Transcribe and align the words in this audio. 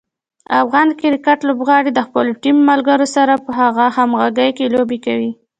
افغان 0.61 0.87
کرکټ 1.01 1.39
لوبغاړي 1.47 1.91
د 1.93 1.99
خپلو 2.07 2.31
ټیم 2.43 2.57
ملګرو 2.69 3.07
سره 3.15 3.33
په 3.43 3.49
ښه 3.57 3.87
همغږي 3.97 4.49
کې 4.57 4.65
لوبې 4.75 4.97
کوي. 5.05 5.31